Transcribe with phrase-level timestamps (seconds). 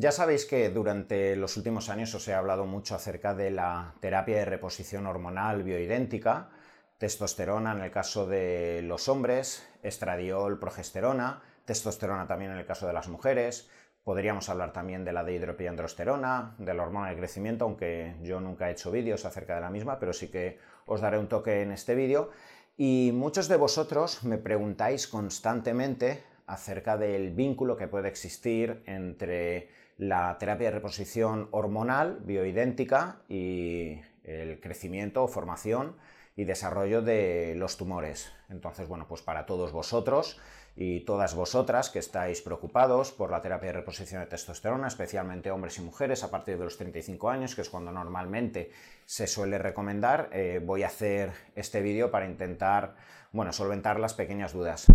[0.00, 4.38] Ya sabéis que durante los últimos años os he hablado mucho acerca de la terapia
[4.38, 6.48] de reposición hormonal bioidéntica,
[6.96, 12.94] testosterona en el caso de los hombres, estradiol, progesterona, testosterona también en el caso de
[12.94, 13.68] las mujeres,
[14.02, 18.70] podríamos hablar también de la de hidropiandrosterona, de la hormona de crecimiento, aunque yo nunca
[18.70, 21.72] he hecho vídeos acerca de la misma, pero sí que os daré un toque en
[21.72, 22.30] este vídeo.
[22.78, 29.68] Y muchos de vosotros me preguntáis constantemente acerca del vínculo que puede existir entre
[30.00, 35.94] la terapia de reposición hormonal bioidéntica y el crecimiento, formación
[36.36, 38.32] y desarrollo de los tumores.
[38.48, 40.40] Entonces, bueno, pues para todos vosotros
[40.74, 45.76] y todas vosotras que estáis preocupados por la terapia de reposición de testosterona, especialmente hombres
[45.76, 48.70] y mujeres a partir de los 35 años, que es cuando normalmente
[49.04, 52.96] se suele recomendar, eh, voy a hacer este vídeo para intentar,
[53.32, 54.86] bueno, solventar las pequeñas dudas.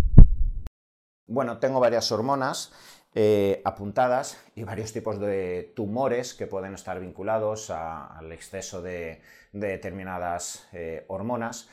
[1.28, 2.72] Bueno, tengo varias hormonas
[3.18, 10.68] eh, apuntadas y varios tipos de tumores que pueden estar vinculados al exceso de, determinadas
[10.74, 11.70] eh, hormonas.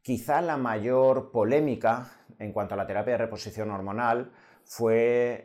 [0.00, 4.32] Quizá la mayor polémica en cuanto a la terapia de reposición hormonal
[4.64, 5.44] fue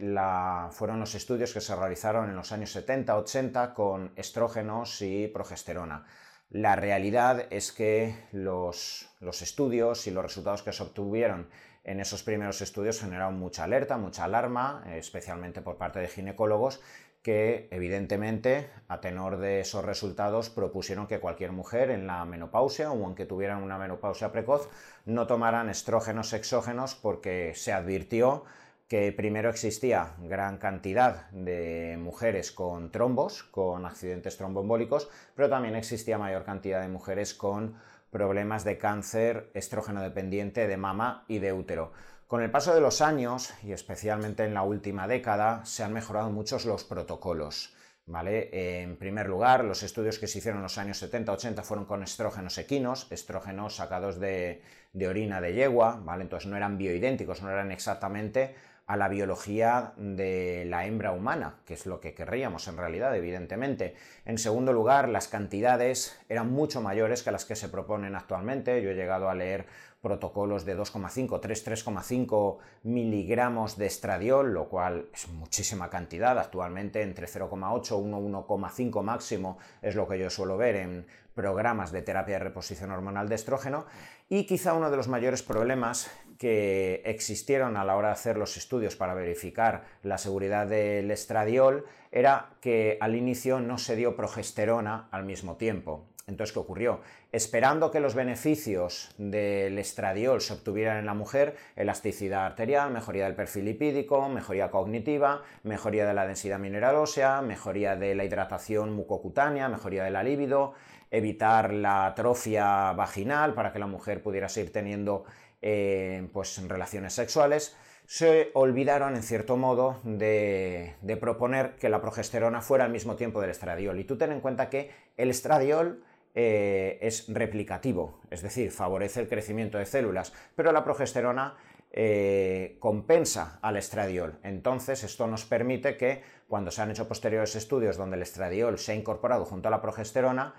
[0.71, 6.05] fueron los estudios que se realizaron en los años 70-80 con estrógenos y progesterona.
[6.49, 11.49] La realidad es que los, los estudios y los resultados que se obtuvieron
[11.83, 16.81] en esos primeros estudios generaron mucha alerta, mucha alarma, especialmente por parte de ginecólogos,
[17.21, 23.05] que evidentemente, a tenor de esos resultados, propusieron que cualquier mujer en la menopausia o
[23.05, 24.69] aunque tuvieran una menopausia precoz
[25.05, 28.43] no tomaran estrógenos exógenos porque se advirtió
[28.87, 36.17] que primero existía gran cantidad de mujeres con trombos, con accidentes tromboembólicos, pero también existía
[36.17, 37.75] mayor cantidad de mujeres con
[38.11, 41.91] problemas de cáncer estrógeno dependiente de mama y de útero.
[42.27, 46.29] Con el paso de los años, y especialmente en la última década, se han mejorado
[46.29, 47.75] muchos los protocolos.
[48.05, 48.81] ¿Vale?
[48.81, 52.57] En primer lugar, los estudios que se hicieron en los años 70-80 fueron con estrógenos
[52.57, 56.23] equinos, estrógenos sacados de, de, orina de yegua, ¿vale?
[56.23, 58.55] entonces no eran bioidénticos, no eran exactamente
[58.91, 63.95] a la biología de la hembra humana, que es lo que querríamos en realidad, evidentemente.
[64.25, 68.81] En segundo lugar, las cantidades eran mucho mayores que las que se proponen actualmente.
[68.83, 69.65] Yo he llegado a leer
[70.01, 76.37] protocolos de 2,5, 3, 3,5 miligramos de estradiol, lo cual es muchísima cantidad.
[76.37, 82.01] Actualmente entre 0,8, 1, 1,5 máximo es lo que yo suelo ver en programas de
[82.01, 83.85] terapia de reposición hormonal de estrógeno.
[84.27, 88.57] Y quizá uno de los mayores problemas que existieron a la hora de hacer los
[88.57, 95.07] estudios para verificar la seguridad del estradiol era que al inicio no se dio progesterona
[95.11, 96.07] al mismo tiempo.
[96.25, 97.01] Entonces, ¿qué ocurrió?
[97.31, 103.35] Esperando que los beneficios del estradiol se obtuvieran en la mujer, elasticidad arterial, mejoría del
[103.35, 109.69] perfil lipídico, mejoría cognitiva, mejoría de la densidad mineral ósea, mejoría de la hidratación mucocutánea,
[109.69, 110.73] mejoría de la libido,
[111.11, 115.25] evitar la atrofia vaginal para que la mujer pudiera seguir teniendo
[115.61, 122.61] eh, pues, relaciones sexuales, se olvidaron en cierto modo de, de proponer que la progesterona
[122.61, 123.99] fuera al mismo tiempo del estradiol.
[123.99, 129.27] Y tú ten en cuenta que el estradiol eh, es replicativo, es decir, favorece el
[129.27, 131.57] crecimiento de células, pero la progesterona
[131.91, 134.39] eh, compensa al estradiol.
[134.43, 138.93] Entonces, esto nos permite que cuando se han hecho posteriores estudios donde el estradiol se
[138.93, 140.55] ha incorporado junto a la progesterona,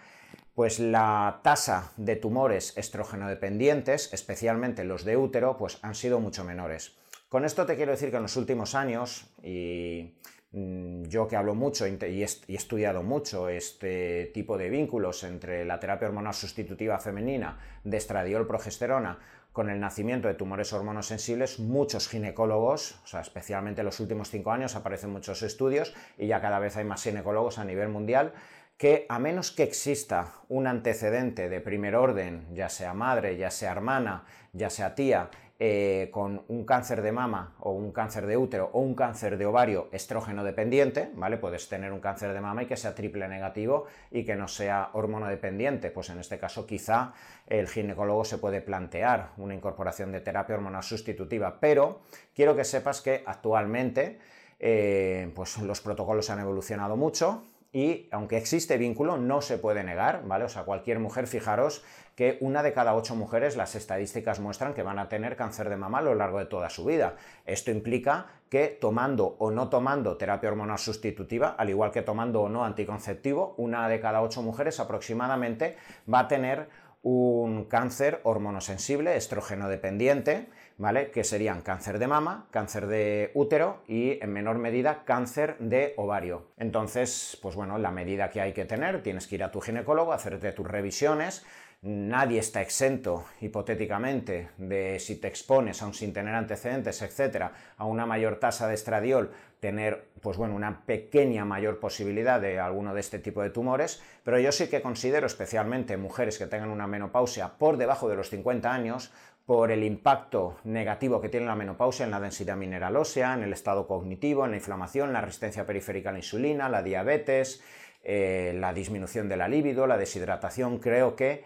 [0.55, 6.45] pues la tasa de tumores estrógeno dependientes, especialmente los de útero, pues han sido mucho
[6.45, 6.97] menores.
[7.29, 10.15] Con esto te quiero decir que en los últimos años, y
[10.53, 15.81] Mm, yo que hablo mucho y he estudiado mucho este tipo de vínculos entre la
[15.81, 19.19] terapia hormonal sustitutiva femenina de estradiol progesterona
[19.53, 24.51] con el nacimiento de tumores hormonosensibles, muchos ginecólogos, o sea, especialmente en los últimos cinco
[24.51, 28.35] años aparecen muchos estudios y ya cada vez hay más ginecólogos a nivel mundial
[28.77, 33.73] que a menos que exista un antecedente de primer orden, ya sea madre, ya sea
[33.73, 35.31] hermana, ya sea tía,
[35.65, 39.47] eh, con un cáncer de mama o un cáncer de útero o un cáncer de
[39.47, 41.37] ovario estrógeno dependiente, ¿vale?
[41.37, 44.91] Puedes tener un cáncer de mama y que sea triple negativo y que no sea
[44.95, 45.93] hormonodependiente.
[45.93, 47.13] Pues en este caso quizá
[47.47, 52.01] el ginecólogo se puede plantear una incorporación de terapia hormonal sustitutiva, pero
[52.35, 54.19] quiero que sepas que actualmente
[54.59, 60.25] eh, pues los protocolos han evolucionado mucho, y aunque existe vínculo, no se puede negar,
[60.27, 60.45] ¿vale?
[60.45, 61.83] O sea, cualquier mujer, fijaros
[62.15, 65.77] que una de cada ocho mujeres, las estadísticas muestran que van a tener cáncer de
[65.77, 67.17] mama a lo largo de toda su vida.
[67.47, 72.51] Esto implica que tomando o no tomando terapia hormonal sustitutiva, al igual que tomando o
[72.51, 75.77] no anticonceptivo, una de cada ocho mujeres aproximadamente
[76.13, 76.69] va a tener
[77.03, 80.49] un cáncer hormonosensible, estrógeno dependiente,
[80.79, 81.11] ¿vale?
[81.11, 86.49] Que serían cáncer de mama, cáncer de útero y en menor medida cáncer de ovario.
[86.59, 90.13] Entonces, pues bueno, la medida que hay que tener, tienes que ir a tu ginecólogo,
[90.13, 91.45] hacerte tus revisiones,
[91.85, 98.07] Nadie está exento, hipotéticamente, de si te expones, aun sin tener antecedentes, etcétera, a una
[98.07, 103.19] mayor tasa de estradiol, tener, pues bueno, una pequeña mayor posibilidad de alguno de este
[103.19, 107.77] tipo de tumores, pero yo sí que considero, especialmente mujeres que tengan una menopausia por
[107.77, 109.13] debajo de los 50 años,
[109.53, 113.53] por el impacto negativo que tiene la menopausia en la densidad mineral ósea, en el
[113.53, 117.63] estado cognitivo, en la inflamación, la resistencia periférica a la insulina, la diabetes,
[118.03, 121.45] eh, la disminución de la libido, la deshidratación, creo que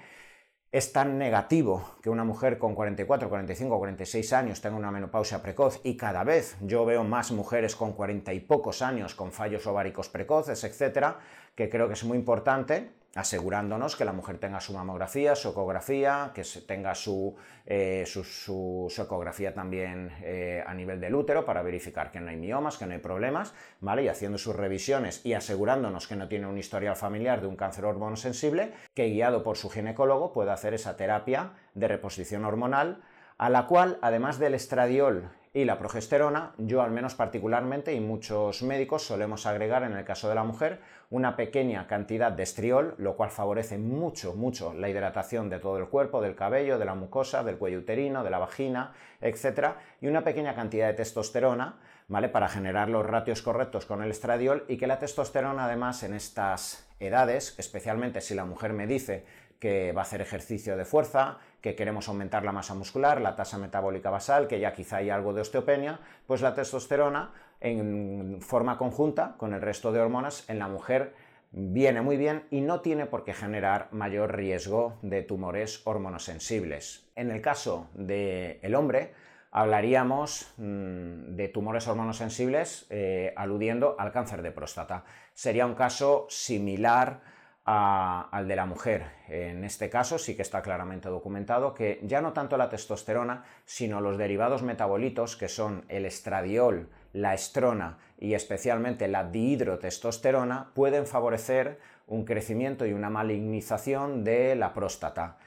[0.71, 5.81] es tan negativo que una mujer con 44, 45, 46 años tenga una menopausia precoz
[5.83, 10.09] y cada vez yo veo más mujeres con 40 y pocos años con fallos ováricos
[10.09, 11.19] precoces, etcétera,
[11.57, 16.33] que creo que es muy importante asegurándonos que la mujer tenga su mamografía, su ecografía,
[16.35, 17.35] que tenga su,
[17.65, 22.77] eh, su, ecografía también eh, a nivel del útero para verificar que no hay miomas,
[22.77, 24.05] que no hay problemas, ¿vale?
[24.05, 27.87] Y haciendo sus revisiones y asegurándonos que no tiene un historial familiar de un cáncer
[27.87, 33.03] hormonosensible, que guiado por su ginecólogo pueda hacer esa terapia de reposición hormonal,
[33.39, 38.63] a la cual, además del estradiol y la progesterona, yo al menos particularmente y muchos
[38.63, 43.17] médicos solemos agregar en el caso de la mujer una pequeña cantidad de estriol, lo
[43.17, 47.43] cual favorece mucho, mucho la hidratación de todo el cuerpo, del cabello, de la mucosa,
[47.43, 48.93] del cuello uterino, de la vagina,
[49.23, 49.77] etc.
[50.03, 52.29] Y una pequeña cantidad de testosterona, ¿vale?
[52.29, 56.87] Para generar los ratios correctos con el estradiol y que la testosterona además en estas
[57.01, 59.25] edades, especialmente si la mujer me dice
[59.59, 63.59] que va a hacer ejercicio de fuerza, que queremos aumentar la masa muscular, la tasa
[63.59, 69.35] metabólica basal, que ya quizá hay algo de osteopenia, pues la testosterona en forma conjunta
[69.39, 71.15] con el resto de hormonas en la mujer
[71.53, 77.09] viene muy bien y no tiene por qué generar mayor riesgo de tumores hormonosensibles.
[77.15, 79.15] En el caso del hombre,
[79.51, 85.05] hablaríamos mm, de tumores hormonosensibles eh, aludiendo al cáncer de próstata.
[85.33, 87.23] Sería un caso similar
[87.67, 89.11] al de la mujer.
[89.29, 94.01] En este caso sí que está claramente documentado que ya no tanto la testosterona, sino
[94.01, 101.81] los derivados metabolitos, que son el estradiol, la estrona y especialmente la dihidrotestosterona, pueden favorecer
[102.07, 105.39] un crecimiento y una malignización de la próstata.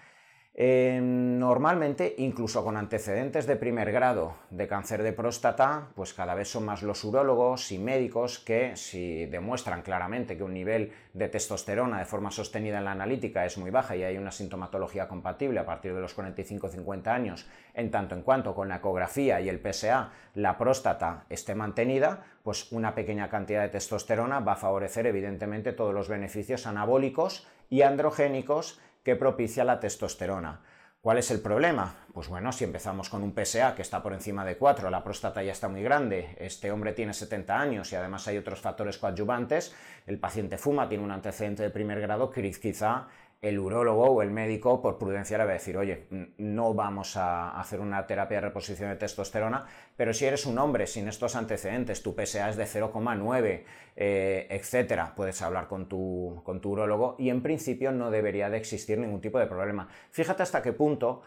[0.61, 6.49] Em, normalmente, incluso con antecedentes de primer grado de cáncer de próstata, pues cada vez
[6.49, 11.99] son más los urólogos y médicos que si demuestran claramente que un nivel de testosterona
[11.99, 15.65] de forma sostenida en la analítica es muy baja y hay una sintomatología compatible a
[15.65, 20.11] partir de los 45-50 años, en tanto en cuanto con la ecografía y el PSA
[20.35, 25.93] la próstata esté mantenida, pues una pequeña cantidad de testosterona va a favorecer evidentemente todos
[25.93, 30.61] los beneficios anabólicos y androgénicos que propicia la testosterona.
[31.01, 31.95] ¿Cuál es el problema?
[32.13, 35.41] Pues bueno, si empezamos con un PSA que está por encima de 4, la próstata
[35.41, 39.73] ya está muy grande, este hombre tiene 70 años y además hay otros factores coadyuvantes,
[40.07, 43.07] el paciente fuma, tiene un antecedente de primer grado, quizá
[43.41, 46.07] el urólogo o el médico por prudencia le va a decir, oye,
[46.37, 49.65] no vamos a hacer una terapia de reposición de testosterona,
[49.95, 53.63] pero si eres un hombre sin estos antecedentes, tu PSA es de 0,9,
[53.95, 58.57] eh, etcétera, puedes hablar con tu, con tu urólogo y en principio no debería de
[58.57, 59.87] existir ningún tipo de problema.
[60.11, 61.21] Fíjate hasta qué punto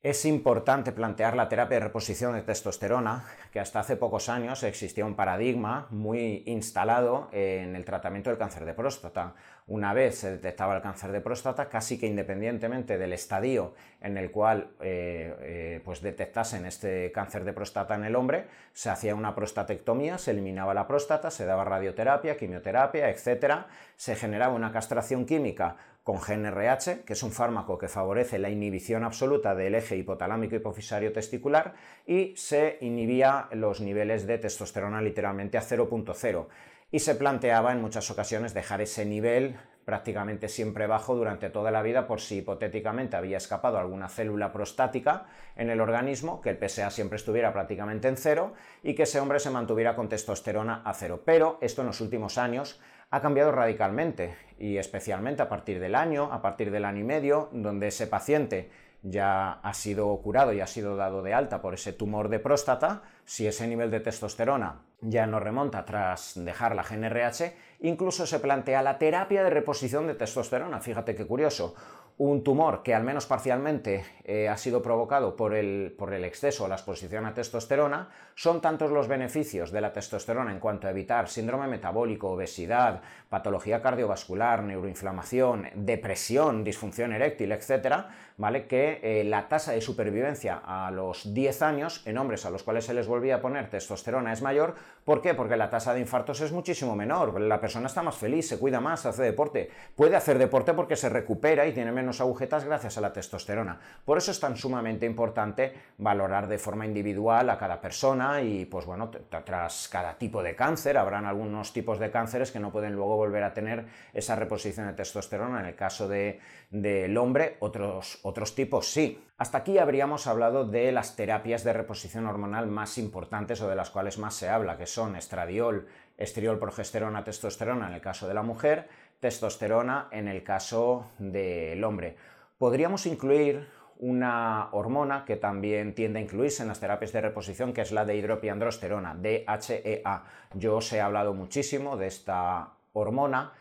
[0.00, 5.04] es importante plantear la terapia de reposición de testosterona, que hasta hace pocos años existía
[5.04, 9.34] un paradigma muy instalado en el tratamiento del cáncer de próstata.
[9.68, 14.30] Una vez se detectaba el cáncer de próstata, casi que independientemente del estadio en el
[14.30, 19.34] cual eh, eh, pues detectasen este cáncer de próstata en el hombre, se hacía una
[19.34, 23.66] prostatectomía, se eliminaba la próstata, se daba radioterapia, quimioterapia, etc.
[23.96, 29.04] Se generaba una castración química con GNRH, que es un fármaco que favorece la inhibición
[29.04, 31.74] absoluta del eje hipotalámico hipofisario testicular
[32.06, 36.46] y se inhibía los niveles de testosterona literalmente a 0.0
[36.90, 41.80] y se planteaba en muchas ocasiones dejar ese nivel prácticamente siempre bajo durante toda la
[41.80, 45.24] vida por si hipotéticamente había escapado alguna célula prostática
[45.56, 48.52] en el organismo, que el PSA siempre estuviera prácticamente en cero
[48.82, 51.22] y que ese hombre se mantuviera con testosterona a cero.
[51.24, 56.32] Pero esto en los últimos años ha cambiado radicalmente y especialmente a partir del año,
[56.32, 58.70] a partir del año y medio, donde ese paciente
[59.02, 63.02] ya ha sido curado y ha sido dado de alta por ese tumor de próstata,
[63.24, 68.82] si ese nivel de testosterona ya no remonta tras dejar la GNRH, incluso se plantea
[68.82, 70.80] la terapia de reposición de testosterona.
[70.80, 71.74] Fíjate qué curioso
[72.18, 76.64] un tumor que al menos parcialmente eh, ha sido provocado por el, por el exceso
[76.64, 80.90] o la exposición a testosterona, son tantos los beneficios de la testosterona en cuanto a
[80.90, 88.08] evitar síndrome metabólico, obesidad, patología cardiovascular, neuroinflamación, depresión, disfunción eréctil, etcétera,
[88.38, 88.66] ¿vale?
[88.66, 92.86] que eh, la tasa de supervivencia a los 10 años en hombres a los cuales
[92.86, 94.74] se les volvía a poner testosterona es mayor.
[95.04, 95.34] ¿Por qué?
[95.34, 98.80] Porque la tasa de infartos es muchísimo menor, la persona está más feliz, se cuida
[98.80, 103.00] más, hace deporte, puede hacer deporte porque se recupera y tiene menos agujetas gracias a
[103.00, 103.78] la testosterona.
[104.04, 108.86] Por eso es tan sumamente importante valorar de forma individual a cada persona y pues
[108.86, 113.16] bueno, tras cada tipo de cáncer, habrán algunos tipos de cánceres que no pueden luego
[113.16, 115.60] volver a tener esa reposición de testosterona.
[115.60, 116.40] En el caso del
[116.70, 119.24] de, hombre, otros, otros tipos sí.
[119.38, 123.90] Hasta aquí habríamos hablado de las terapias de reposición hormonal más importantes o de las
[123.90, 128.42] cuales más se habla, que son estradiol, estriol, progesterona, testosterona en el caso de la
[128.42, 128.88] mujer,
[129.20, 132.16] testosterona en el caso del hombre.
[132.58, 133.68] Podríamos incluir
[133.98, 138.04] una hormona que también tiende a incluirse en las terapias de reposición, que es la
[138.04, 140.24] de hidropiandrosterona, DHEA.
[140.54, 143.52] Yo os he hablado muchísimo de esta hormona.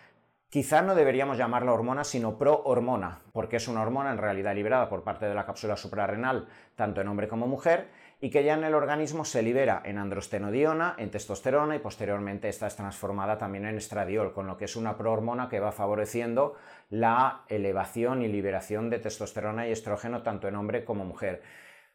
[0.50, 5.04] Quizá no deberíamos llamarla hormona, sino prohormona, porque es una hormona en realidad liberada por
[5.04, 7.90] parte de la cápsula suprarrenal, tanto en hombre como mujer,
[8.22, 12.66] y que ya en el organismo se libera en androstenodiona, en testosterona y posteriormente esta
[12.66, 16.56] es transformada también en estradiol, con lo que es una prohormona que va favoreciendo
[16.90, 21.44] la elevación y liberación de testosterona y estrógeno tanto en hombre como mujer.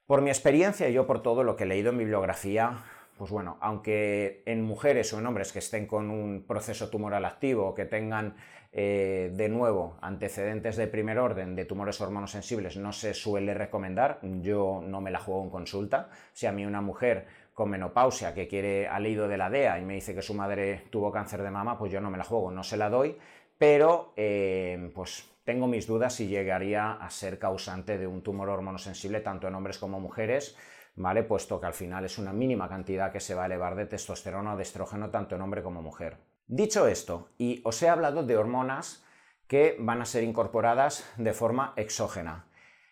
[0.05, 2.83] Por mi experiencia y yo por todo lo que he leído en bibliografía,
[3.17, 7.69] pues bueno, aunque en mujeres o en hombres que estén con un proceso tumoral activo
[7.69, 8.35] o que tengan
[8.73, 14.83] eh, de nuevo antecedentes de primer orden de tumores hormonosensibles no se suele recomendar, yo
[14.83, 18.89] no me la juego en consulta, si a mí una mujer con menopausia que quiere
[18.89, 21.79] al leído de la DEA y me dice que su madre tuvo cáncer de mama,
[21.79, 23.19] pues yo no me la juego, no se la doy,
[23.59, 29.21] pero eh, pues tengo mis dudas si llegaría a ser causante de un tumor hormonosensible
[29.21, 30.57] tanto en hombres como mujeres,
[30.95, 31.23] ¿vale?
[31.23, 34.55] Puesto que al final es una mínima cantidad que se va a elevar de testosterona
[34.55, 36.19] o de estrógeno tanto en hombre como mujer.
[36.47, 39.05] Dicho esto, y os he hablado de hormonas
[39.47, 42.47] que van a ser incorporadas de forma exógena.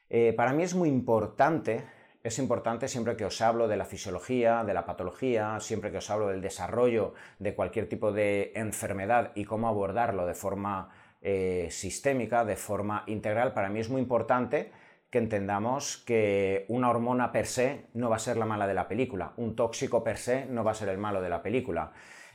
[0.09, 1.87] Eh, para mí es muy importante,
[2.23, 6.11] es importante siempre que os hablo de la fisiología, de la patología, siempre que os
[6.11, 10.91] hablo del desarrollo de cualquier tipo de enfermedad y cómo abordarlo de forma
[11.23, 14.73] eh, sistémica, de forma integral, para mí es muy importante
[15.11, 18.89] que entendamos que una hormona per se no va a ser la mala de la
[18.89, 21.93] película, un tóxico per se no va a ser el malo de la película.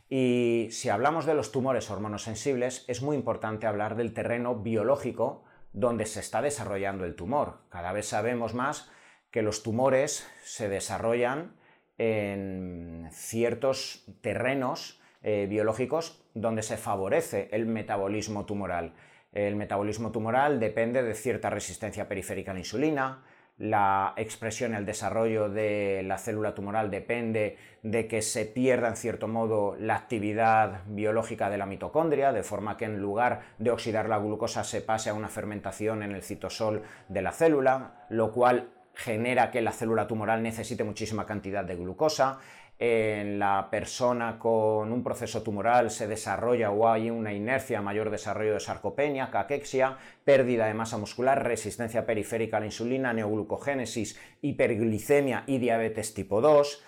[0.09, 6.05] Y si hablamos de los tumores hormonosensibles, es muy importante hablar del terreno biológico donde
[6.05, 7.59] se está desarrollando el tumor.
[7.69, 8.91] Cada vez sabemos más
[9.31, 11.55] que los tumores se desarrollan
[11.97, 18.93] en ciertos terrenos eh, biológicos donde se favorece el metabolismo tumoral.
[19.35, 23.21] El metabolismo tumoral depende de cierta resistencia periférica a la insulina,
[23.57, 29.29] la expresión, el desarrollo de la célula tumoral depende de que se pierda en cierto
[29.29, 34.17] modo la actividad biológica de la mitocondria, de forma que en lugar de oxidar la
[34.17, 39.51] glucosa se pase a una fermentación en el citosol de la célula, lo cual genera
[39.51, 42.39] que la célula tumoral necesite muchísima cantidad de glucosa
[42.77, 48.53] en la persona con un proceso tumoral se desarrolla o hay una inercia, mayor desarrollo
[48.53, 55.59] de sarcopenia, caquexia, pérdida de masa muscular, resistencia periférica a la insulina, neoglucogénesis, hiperglicemia y
[55.59, 56.83] diabetes tipo 2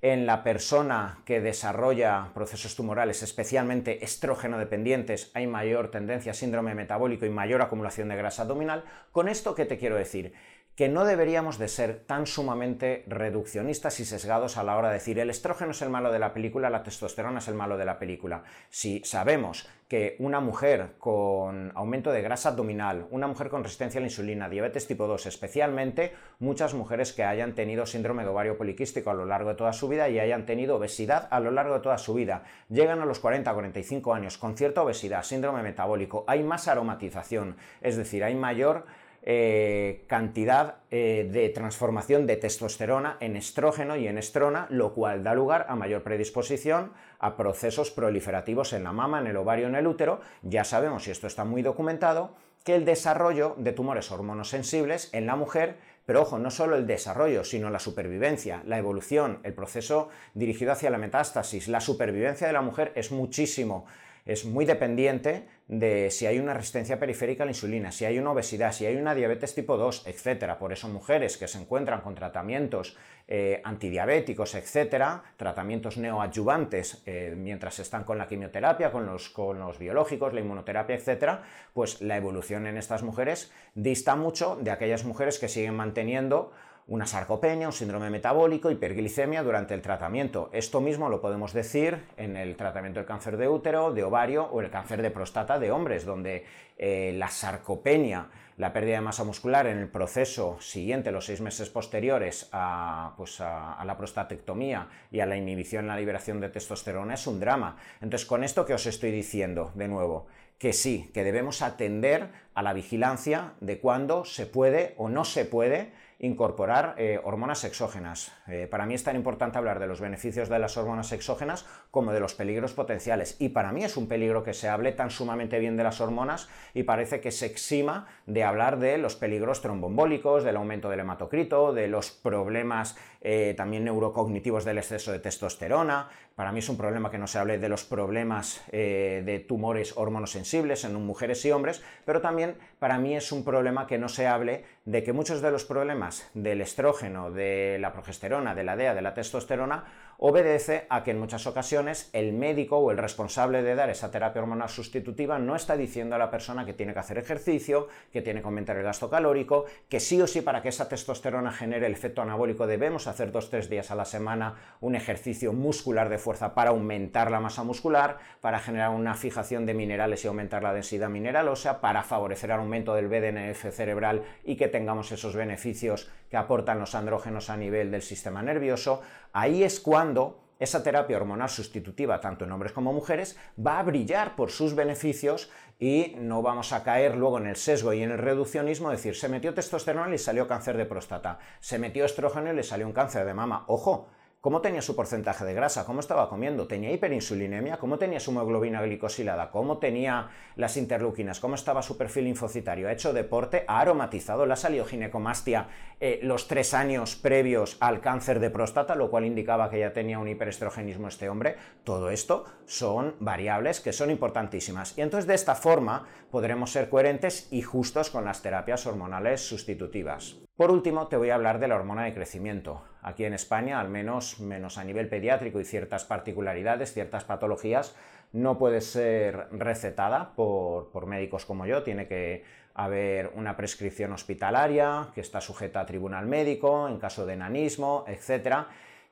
[0.00, 6.74] en la persona que desarrolla procesos tumorales, especialmente estrógeno dependientes, hay mayor tendencia a síndrome
[6.74, 8.84] metabólico y mayor acumulación de grasa abdominal.
[9.10, 10.34] Con esto, ¿qué te quiero decir?
[10.78, 15.18] Que no deberíamos de ser tan sumamente reduccionistas y sesgados a la hora de decir
[15.18, 17.98] el estrógeno es el malo de la película, la testosterona es el malo de la
[17.98, 18.44] película.
[18.70, 24.02] Si sabemos que una mujer con aumento de grasa abdominal, una mujer con resistencia a
[24.02, 29.10] la insulina, diabetes tipo 2, especialmente muchas mujeres que hayan tenido síndrome de ovario poliquístico
[29.10, 31.80] a lo largo de toda su vida y hayan tenido obesidad a lo largo de
[31.80, 36.44] toda su vida, llegan a los 40 45 años con cierta obesidad, síndrome metabólico, hay
[36.44, 38.84] más aromatización, es decir, hay mayor
[39.30, 45.34] eh, cantidad eh, de transformación de testosterona en estrógeno y en estrona, lo cual da
[45.34, 49.86] lugar a mayor predisposición a procesos proliferativos en la mama, en el ovario, en el
[49.86, 50.22] útero.
[50.40, 55.36] Ya sabemos, y esto está muy documentado, que el desarrollo de tumores hormonosensibles en la
[55.36, 60.72] mujer, pero ojo, no solo el desarrollo, sino la supervivencia, la evolución, el proceso dirigido
[60.72, 63.84] hacia la metástasis, la supervivencia de la mujer es muchísimo
[64.28, 68.32] es muy dependiente de si hay una resistencia periférica a la insulina, si hay una
[68.32, 70.58] obesidad, si hay una diabetes tipo 2, etcétera.
[70.58, 72.96] Por eso mujeres que se encuentran con tratamientos
[73.28, 79.78] eh, antidiabéticos, etcétera, tratamientos neoadyuvantes eh, mientras están con la quimioterapia, con los, con los
[79.78, 81.42] biológicos, la inmunoterapia, etcétera,
[81.74, 86.50] pues la evolución en estas mujeres dista mucho de aquellas mujeres que siguen manteniendo
[86.88, 90.48] una sarcopenia, un síndrome metabólico, hiperglicemia durante el tratamiento.
[90.54, 94.62] Esto mismo lo podemos decir en el tratamiento del cáncer de útero, de ovario o
[94.62, 96.46] el cáncer de próstata de hombres, donde
[96.78, 101.68] eh, la sarcopenia, la pérdida de masa muscular en el proceso siguiente, los seis meses
[101.68, 107.14] posteriores a, pues a, la prostatectomía y a la inhibición en la liberación de testosterona
[107.14, 107.76] es un drama.
[108.00, 110.26] Entonces, con esto que os estoy diciendo, de nuevo,
[110.58, 115.44] que sí, que debemos atender a la vigilancia de cuándo se puede o no se
[115.44, 118.32] puede incorporar eh, hormonas exógenas.
[118.48, 122.12] Eh, para mí es tan importante hablar de los beneficios de las hormonas exógenas como
[122.12, 123.36] de los peligros potenciales.
[123.38, 126.48] Y para mí es un peligro que se hable tan sumamente bien de las hormonas
[126.74, 131.72] y parece que se exima de hablar de los peligros tromboembólicos, del aumento del hematocrito,
[131.72, 136.08] de los problemas eh, también neurocognitivos del exceso de testosterona.
[136.34, 140.84] Para mí es un problema que no se hable de los problemas de tumores hormonosensibles
[140.84, 144.64] en mujeres y hombres, pero también para mí es un problema que no se hable
[144.84, 149.02] de que muchos de los problemas del estrógeno, de la progesterona, de la DEA, de
[149.02, 149.84] la testosterona,
[150.20, 154.42] obedece a que en muchas ocasiones el médico o el responsable de dar esa terapia
[154.42, 158.40] hormonal sustitutiva no está diciendo a la persona que tiene que hacer ejercicio, que tiene
[158.40, 161.92] que aumentar el gasto calórico, que sí o sí para que esa testosterona genere el
[161.92, 166.52] efecto anabólico debemos hacer dos tres días a la semana un ejercicio muscular de fuerza
[166.52, 171.08] para aumentar la masa muscular, para generar una fijación de minerales y aumentar la densidad
[171.08, 176.36] mineral ósea, para favorecer el aumento del BDNF cerebral y que tengamos esos beneficios que
[176.36, 182.20] aportan los andrógenos a nivel del sistema nervioso, ahí es cuando esa terapia hormonal sustitutiva,
[182.20, 186.82] tanto en hombres como mujeres, va a brillar por sus beneficios y no vamos a
[186.82, 190.48] caer luego en el sesgo y en el reduccionismo, decir, se metió testosterona y salió
[190.48, 193.64] cáncer de próstata, se metió estrógeno y le salió un cáncer de mama.
[193.68, 194.08] Ojo,
[194.40, 195.84] ¿Cómo tenía su porcentaje de grasa?
[195.84, 196.68] ¿Cómo estaba comiendo?
[196.68, 197.78] ¿Tenía hiperinsulinemia?
[197.78, 199.50] ¿Cómo tenía su hemoglobina glicosilada?
[199.50, 201.40] ¿Cómo tenía las interleuquinas?
[201.40, 202.86] ¿Cómo estaba su perfil linfocitario?
[202.86, 203.64] ¿Ha hecho deporte?
[203.66, 204.46] ¿Ha aromatizado?
[204.46, 205.66] ¿La salió ginecomastia
[205.98, 210.20] eh, los tres años previos al cáncer de próstata, lo cual indicaba que ya tenía
[210.20, 211.56] un hiperestrogenismo este hombre?
[211.82, 214.96] Todo esto son variables que son importantísimas.
[214.96, 220.36] Y entonces de esta forma podremos ser coherentes y justos con las terapias hormonales sustitutivas.
[220.58, 222.82] Por último, te voy a hablar de la hormona de crecimiento.
[223.00, 224.40] Aquí en España, al menos
[224.76, 227.94] a nivel pediátrico y ciertas particularidades, ciertas patologías,
[228.32, 232.42] no puede ser recetada por, médicos como yo, tiene que
[232.74, 238.66] haber una prescripción hospitalaria que está sujeta a tribunal médico en caso de enanismo, etc.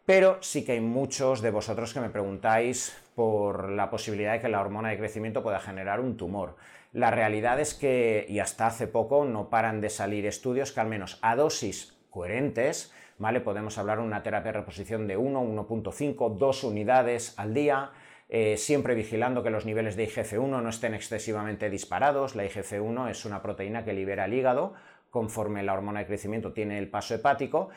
[0.05, 4.49] Pero sí que hay muchos de vosotros que me preguntáis por la posibilidad de que
[4.49, 6.57] la hormona de crecimiento pueda generar un tumor.
[6.93, 10.89] La realidad es que, y hasta hace poco, no paran de salir estudios que al
[10.89, 13.41] menos a dosis coherentes, ¿vale?
[13.41, 17.91] Podemos hablar de una terapia de reposición de 1, 1.5, 2 unidades al día,
[18.29, 22.35] eh, siempre vigilando que los niveles de IGF-1 no estén excesivamente disparados.
[22.35, 24.75] La IGF-1 es una proteína que libera el hígado
[25.17, 27.71] conforme la hormona de crecimiento tiene el paso hepático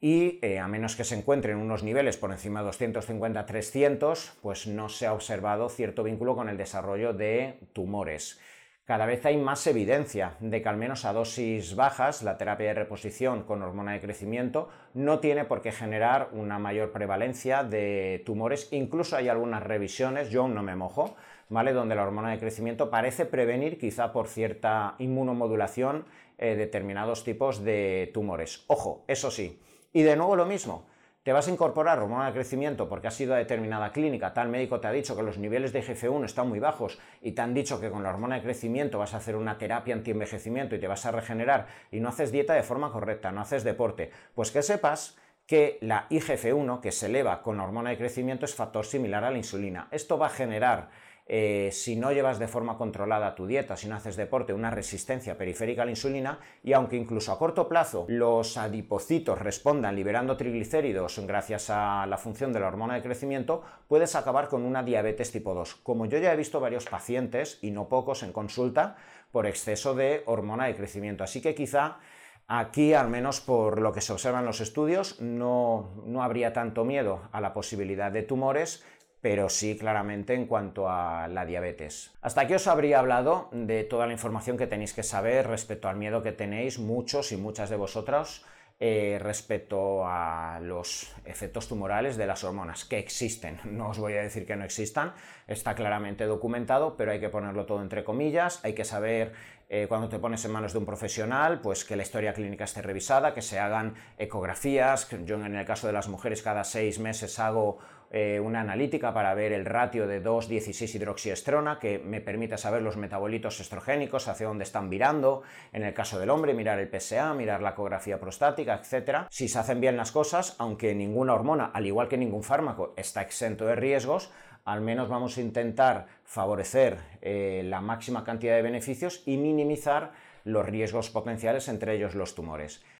[0.00, 4.88] y eh, a menos que se encuentren unos niveles por encima de 250-300, pues no
[4.88, 8.38] se ha observado cierto vínculo con el desarrollo de tumores.
[8.84, 12.74] Cada vez hay más evidencia de que al menos a dosis bajas la terapia de
[12.74, 18.68] reposición con hormona de crecimiento no tiene por qué generar una mayor prevalencia de tumores.
[18.72, 21.16] Incluso hay algunas revisiones, yo no me mojo,
[21.48, 21.72] ¿vale?
[21.72, 26.04] Donde la hormona de crecimiento parece prevenir quizá por cierta inmunomodulación
[26.36, 28.64] eh, determinados tipos de tumores.
[28.66, 29.62] Ojo, eso sí.
[29.94, 30.84] Y de nuevo lo mismo
[31.24, 34.78] te vas a incorporar hormona de crecimiento porque has ido a determinada clínica, tal médico
[34.78, 37.80] te ha dicho que los niveles de IGF-1 están muy bajos y te han dicho
[37.80, 41.06] que con la hormona de crecimiento vas a hacer una terapia antienvejecimiento y te vas
[41.06, 45.16] a regenerar y no haces dieta de forma correcta, no haces deporte, pues que sepas
[45.46, 49.30] que la IGF-1 que se eleva con la hormona de crecimiento es factor similar a
[49.30, 49.88] la insulina.
[49.90, 50.90] Esto va a generar
[51.26, 55.38] eh, si no llevas de forma controlada tu dieta, si no haces deporte, una resistencia
[55.38, 61.18] periférica a la insulina y aunque incluso a corto plazo los adipocitos respondan liberando triglicéridos
[61.26, 65.54] gracias a la función de la hormona de crecimiento, puedes acabar con una diabetes tipo
[65.54, 65.76] 2.
[65.76, 68.96] Como yo ya he visto varios pacientes, y no pocos en consulta,
[69.32, 71.24] por exceso de hormona de crecimiento.
[71.24, 71.98] Así que quizá
[72.46, 76.84] Aquí, al menos por lo que se observa en los estudios, no, no, habría tanto
[76.84, 78.84] miedo a la posibilidad de tumores,
[79.24, 82.12] pero sí claramente en cuanto a la diabetes.
[82.20, 85.96] Hasta aquí os habría hablado de toda la información que tenéis que saber respecto al
[85.96, 88.44] miedo que tenéis muchos y muchas de vosotros
[88.80, 93.58] eh, respecto a los efectos tumorales de las hormonas, que existen.
[93.64, 95.14] No os voy a decir que no existan,
[95.48, 99.32] está claramente documentado, pero hay que ponerlo todo entre comillas, hay que saber
[99.70, 102.82] eh, cuando te pones en manos de un profesional, pues que la historia clínica esté
[102.82, 105.08] revisada, que se hagan ecografías.
[105.24, 107.78] Yo en el caso de las mujeres cada seis meses hago
[108.16, 112.96] eh, una analítica para ver el ratio de 2,16 hidroxiestrona que me permite saber los
[112.96, 115.42] metabolitos estrogénicos, hacia dónde están virando.
[115.72, 119.26] En el caso del hombre, mirar el PSA, mirar la ecografía prostática, etc.
[119.30, 123.20] Si se hacen bien las cosas, aunque ninguna hormona, al igual que ningún fármaco, está
[123.20, 124.30] exento de riesgos,
[124.64, 130.12] al menos vamos a intentar favorecer eh, la máxima cantidad de beneficios y minimizar
[130.44, 132.84] los riesgos potenciales, entre ellos los tumores.